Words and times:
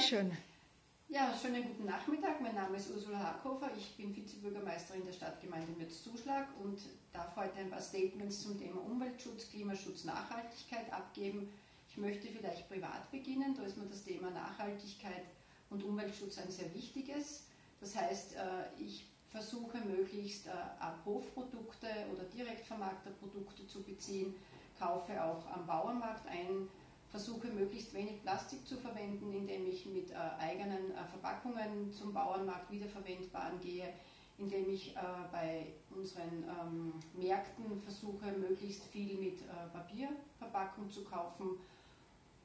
schön. 0.00 0.32
Ja, 1.08 1.34
schönen 1.40 1.62
guten 1.62 1.84
Nachmittag. 1.84 2.40
Mein 2.40 2.54
Name 2.54 2.76
ist 2.76 2.90
Ursula 2.90 3.18
Hackhofer. 3.18 3.70
Ich 3.76 3.96
bin 3.96 4.14
Vizebürgermeisterin 4.14 5.04
der 5.04 5.12
Stadtgemeinde 5.12 5.72
Mütz-Zuschlag 5.72 6.46
und 6.62 6.78
darf 7.12 7.36
heute 7.36 7.58
ein 7.58 7.70
paar 7.70 7.80
Statements 7.80 8.42
zum 8.42 8.58
Thema 8.58 8.80
Umweltschutz, 8.80 9.50
Klimaschutz, 9.50 10.04
Nachhaltigkeit 10.04 10.90
abgeben. 10.92 11.52
Ich 11.90 11.98
möchte 11.98 12.28
vielleicht 12.28 12.68
privat 12.68 13.10
beginnen. 13.10 13.54
Da 13.56 13.64
ist 13.64 13.76
mir 13.76 13.86
das 13.86 14.04
Thema 14.04 14.30
Nachhaltigkeit 14.30 15.24
und 15.68 15.84
Umweltschutz 15.84 16.38
ein 16.38 16.50
sehr 16.50 16.72
wichtiges. 16.74 17.44
Das 17.80 17.96
heißt, 17.96 18.36
äh, 18.36 18.82
ich 18.82 19.04
versuche 19.30 19.78
möglichst 19.78 20.46
äh, 20.46 20.50
Abhofprodukte 20.78 21.88
oder 22.12 22.24
direkt 22.24 22.66
vermarkter 22.66 23.10
Produkte 23.10 23.66
zu 23.66 23.82
beziehen, 23.82 24.34
kaufe 24.78 25.22
auch 25.22 25.46
am 25.52 25.66
Bauernmarkt 25.66 26.26
ein, 26.26 26.68
versuche 27.10 27.48
möglichst 27.48 27.92
wenig 27.92 28.22
Plastik 28.22 28.66
zu 28.66 28.76
verwenden, 28.76 29.32
indem 29.32 29.66
ich 29.66 29.84
mit 29.86 30.10
äh, 30.10 30.14
eigenen 30.38 30.92
äh, 30.92 31.04
Verpackungen 31.10 31.92
zum 31.92 32.12
Bauernmarkt 32.14 32.70
wiederverwendbaren 32.70 33.60
gehe, 33.60 33.92
indem 34.38 34.70
ich 34.70 34.96
äh, 34.96 35.00
bei 35.32 35.66
unseren 35.94 36.44
ähm, 36.44 36.92
Märkten 37.14 37.80
versuche, 37.82 38.32
möglichst 38.32 38.84
viel 38.86 39.18
mit 39.18 39.42
äh, 39.42 39.68
Papierverpackung 39.72 40.90
zu 40.90 41.04
kaufen 41.04 41.58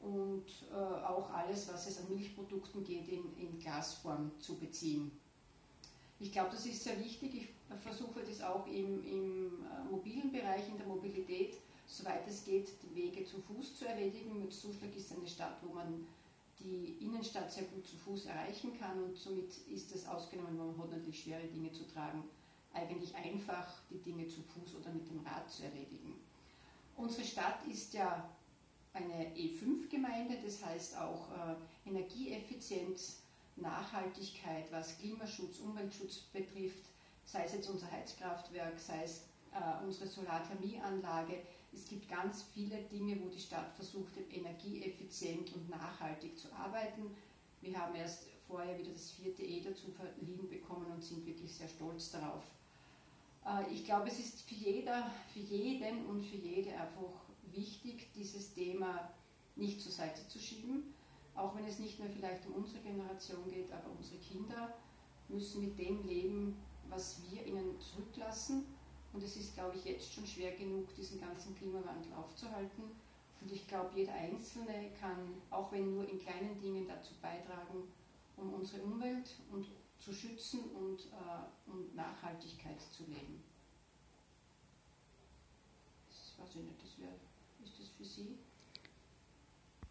und 0.01 0.45
äh, 0.71 0.75
auch 0.75 1.31
alles, 1.31 1.71
was 1.71 1.87
es 1.87 1.99
an 1.99 2.09
Milchprodukten 2.09 2.83
geht, 2.83 3.07
in, 3.07 3.23
in 3.37 3.59
Glasform 3.59 4.31
zu 4.39 4.55
beziehen. 4.55 5.11
Ich 6.19 6.31
glaube, 6.31 6.49
das 6.51 6.65
ist 6.65 6.83
sehr 6.83 6.99
wichtig. 6.99 7.35
Ich 7.35 7.49
versuche 7.81 8.21
das 8.21 8.41
auch 8.41 8.65
im, 8.67 9.03
im 9.05 9.65
äh, 9.65 9.91
mobilen 9.91 10.31
Bereich, 10.31 10.67
in 10.69 10.77
der 10.77 10.87
Mobilität 10.87 11.57
soweit 11.97 12.27
es 12.27 12.43
geht, 12.43 12.69
die 12.83 12.95
Wege 12.95 13.25
zu 13.25 13.41
Fuß 13.41 13.77
zu 13.77 13.87
erledigen. 13.87 14.39
Mützzuschlag 14.39 14.95
ist 14.95 15.11
eine 15.11 15.27
Stadt, 15.27 15.57
wo 15.61 15.73
man 15.73 16.05
die 16.59 16.97
Innenstadt 17.01 17.51
sehr 17.51 17.65
gut 17.65 17.87
zu 17.87 17.95
Fuß 17.97 18.25
erreichen 18.27 18.77
kann 18.79 19.03
und 19.03 19.17
somit 19.17 19.55
ist 19.69 19.93
es 19.93 20.07
ausgenommen, 20.07 20.57
wenn 20.57 20.67
man 20.67 20.77
hat 20.77 20.91
natürlich 20.91 21.23
schwere 21.23 21.47
Dinge 21.47 21.71
zu 21.71 21.87
tragen, 21.87 22.23
eigentlich 22.73 23.15
einfach, 23.15 23.67
die 23.89 23.99
Dinge 23.99 24.27
zu 24.27 24.41
Fuß 24.41 24.75
oder 24.75 24.91
mit 24.91 25.09
dem 25.09 25.19
Rad 25.25 25.49
zu 25.49 25.63
erledigen. 25.63 26.13
Unsere 26.97 27.25
Stadt 27.25 27.65
ist 27.67 27.93
ja 27.93 28.29
eine 28.93 29.35
E5-Gemeinde, 29.35 30.37
das 30.43 30.63
heißt 30.63 30.97
auch 30.97 31.27
äh, 31.31 31.89
Energieeffizienz, 31.89 33.17
Nachhaltigkeit, 33.57 34.71
was 34.71 34.97
Klimaschutz, 34.97 35.59
Umweltschutz 35.59 36.19
betrifft, 36.33 36.83
sei 37.25 37.45
es 37.45 37.53
jetzt 37.53 37.69
unser 37.69 37.89
Heizkraftwerk, 37.91 38.79
sei 38.79 39.03
es 39.03 39.21
äh, 39.55 39.83
unsere 39.83 40.07
Solarthermieanlage, 40.07 41.41
es 41.73 41.85
gibt 41.87 42.09
ganz 42.09 42.43
viele 42.53 42.83
Dinge, 42.83 43.19
wo 43.21 43.29
die 43.29 43.39
Stadt 43.39 43.73
versucht, 43.73 44.13
energieeffizient 44.31 45.53
und 45.53 45.69
nachhaltig 45.69 46.37
zu 46.37 46.51
arbeiten. 46.53 47.15
Wir 47.61 47.77
haben 47.79 47.95
erst 47.95 48.27
vorher 48.47 48.77
wieder 48.77 48.91
das 48.91 49.11
vierte 49.11 49.43
E 49.43 49.61
dazu 49.61 49.91
verliehen 49.91 50.47
bekommen 50.49 50.85
und 50.91 51.03
sind 51.03 51.25
wirklich 51.25 51.53
sehr 51.53 51.67
stolz 51.67 52.11
darauf. 52.11 52.43
Äh, 53.45 53.73
ich 53.73 53.83
glaube, 53.85 54.07
es 54.07 54.19
ist 54.19 54.41
für, 54.41 54.55
jeder, 54.55 55.11
für 55.33 55.39
jeden 55.39 56.05
und 56.05 56.21
für 56.21 56.37
jede 56.37 56.71
einfach 56.71 57.25
wichtig, 57.51 58.09
dieses 58.13 58.53
Thema 58.53 59.09
nicht 59.55 59.81
zur 59.81 59.91
Seite 59.91 60.27
zu 60.27 60.39
schieben. 60.39 60.93
Auch 61.33 61.55
wenn 61.55 61.65
es 61.65 61.79
nicht 61.79 61.99
nur 61.99 62.09
vielleicht 62.09 62.45
um 62.47 62.55
unsere 62.55 62.79
Generation 62.79 63.49
geht, 63.49 63.71
aber 63.71 63.89
unsere 63.97 64.17
Kinder 64.19 64.73
müssen 65.27 65.61
mit 65.61 65.77
dem 65.77 66.05
leben, 66.05 66.57
was 66.89 67.21
wir 67.29 67.45
ihnen 67.45 67.79
zurücklassen 67.79 68.65
und 69.15 69.23
es 69.23 69.37
ist, 69.37 69.53
glaube 69.53 69.77
ich, 69.77 69.85
jetzt 69.85 70.13
schon 70.13 70.27
schwer 70.27 70.51
genug, 70.57 70.93
diesen 70.93 71.21
ganzen 71.21 71.55
Klimawandel 71.55 72.11
aufzuhalten. 72.13 72.83
Und 73.39 73.51
ich 73.51 73.65
glaube, 73.65 73.91
jeder 73.95 74.13
Einzelne 74.13 74.91
kann, 74.99 75.41
auch 75.49 75.71
wenn 75.71 75.95
nur 75.95 76.07
in 76.09 76.19
kleinen 76.19 76.59
Dingen, 76.59 76.85
dazu 76.85 77.13
beitragen, 77.21 77.87
um 78.35 78.53
unsere 78.53 78.81
Umwelt 78.81 79.29
und 79.53 79.67
zu 79.99 80.13
schützen 80.13 80.69
und, 80.71 80.99
äh, 81.05 81.71
und 81.71 81.95
Nachhaltigkeit 81.95 82.81
zu 82.91 83.03
leben. 83.03 83.41
Das 86.09 86.33
weiß 86.37 86.55
ich 86.57 86.63
nicht, 86.63 86.83
das 86.83 86.99
wär, 86.99 87.13
ist 87.63 87.79
das 87.79 87.87
für 87.87 88.03
Sie? 88.03 88.37